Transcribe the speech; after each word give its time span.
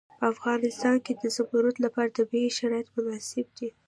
په 0.19 0.25
افغانستان 0.33 0.95
کې 1.05 1.13
د 1.21 1.23
زمرد 1.35 1.75
لپاره 1.85 2.15
طبیعي 2.17 2.49
شرایط 2.57 2.87
مناسب 2.95 3.45
دي. 3.57 3.69